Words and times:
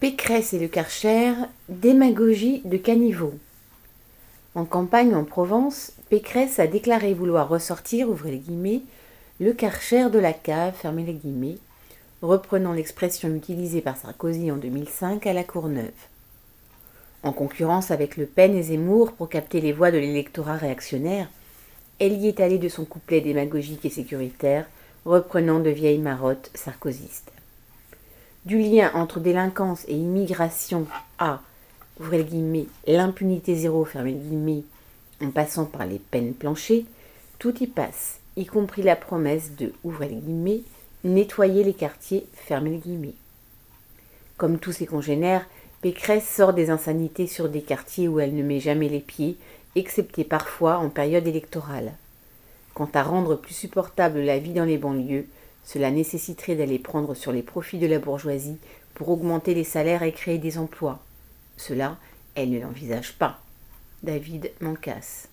Pécresse 0.00 0.52
et 0.52 0.60
le 0.60 0.68
Karcher, 0.68 1.32
démagogie 1.68 2.62
de 2.64 2.76
caniveau. 2.76 3.34
En 4.54 4.64
campagne 4.64 5.16
en 5.16 5.24
Provence, 5.24 5.90
Pécresse 6.08 6.60
a 6.60 6.68
déclaré 6.68 7.14
vouloir 7.14 7.48
ressortir, 7.48 8.08
ouvrez 8.08 8.30
les 8.30 8.38
guillemets, 8.38 8.82
le 9.40 9.52
Karcher 9.52 10.08
de 10.08 10.20
la 10.20 10.32
cave, 10.32 10.74
fermez 10.76 11.02
les 11.02 11.14
guillemets, 11.14 11.58
reprenant 12.22 12.74
l'expression 12.74 13.34
utilisée 13.34 13.80
par 13.80 13.96
Sarkozy 13.96 14.52
en 14.52 14.56
2005 14.56 15.26
à 15.26 15.32
la 15.32 15.42
Courneuve. 15.42 15.90
En 17.24 17.32
concurrence 17.32 17.90
avec 17.90 18.16
Le 18.16 18.26
Pen 18.26 18.54
et 18.56 18.62
Zemmour 18.62 19.14
pour 19.14 19.28
capter 19.28 19.60
les 19.60 19.72
voix 19.72 19.90
de 19.90 19.98
l'électorat 19.98 20.58
réactionnaire, 20.58 21.28
elle 21.98 22.12
y 22.12 22.28
est 22.28 22.38
allée 22.38 22.58
de 22.58 22.68
son 22.68 22.84
couplet 22.84 23.20
démagogique 23.20 23.84
et 23.84 23.90
sécuritaire, 23.90 24.68
reprenant 25.04 25.58
de 25.58 25.70
vieilles 25.70 25.98
marottes 25.98 26.52
sarkozystes. 26.54 27.32
Du 28.44 28.58
lien 28.58 28.90
entre 28.94 29.20
délinquance 29.20 29.84
et 29.88 29.96
immigration 29.96 30.86
à, 31.18 31.40
l'impunité 32.86 33.54
zéro, 33.54 33.86
en 35.20 35.30
passant 35.30 35.64
par 35.64 35.86
les 35.86 35.98
peines 35.98 36.34
planchées, 36.34 36.86
tout 37.38 37.62
y 37.62 37.66
passe, 37.66 38.20
y 38.36 38.46
compris 38.46 38.82
la 38.82 38.96
promesse 38.96 39.52
de, 39.56 39.72
nettoyer 41.04 41.64
les 41.64 41.74
quartiers. 41.74 42.26
Comme 44.36 44.58
tous 44.58 44.72
ses 44.72 44.86
congénères, 44.86 45.46
Pécresse 45.80 46.28
sort 46.28 46.54
des 46.54 46.70
insanités 46.70 47.26
sur 47.26 47.48
des 47.48 47.62
quartiers 47.62 48.08
où 48.08 48.18
elle 48.18 48.34
ne 48.34 48.42
met 48.42 48.60
jamais 48.60 48.88
les 48.88 49.00
pieds, 49.00 49.36
excepté 49.76 50.24
parfois 50.24 50.78
en 50.78 50.88
période 50.88 51.26
électorale. 51.26 51.92
Quant 52.74 52.88
à 52.94 53.02
rendre 53.02 53.36
plus 53.36 53.54
supportable 53.54 54.20
la 54.20 54.38
vie 54.38 54.52
dans 54.52 54.64
les 54.64 54.78
banlieues, 54.78 55.26
cela 55.68 55.90
nécessiterait 55.90 56.56
d'aller 56.56 56.78
prendre 56.78 57.12
sur 57.12 57.30
les 57.30 57.42
profits 57.42 57.76
de 57.76 57.86
la 57.86 57.98
bourgeoisie 57.98 58.56
pour 58.94 59.10
augmenter 59.10 59.52
les 59.52 59.64
salaires 59.64 60.02
et 60.02 60.12
créer 60.12 60.38
des 60.38 60.56
emplois. 60.56 60.98
Cela, 61.58 61.98
elle 62.34 62.48
ne 62.48 62.58
l'envisage 62.58 63.18
pas. 63.18 63.42
David 64.02 64.50
Mancas. 64.62 65.28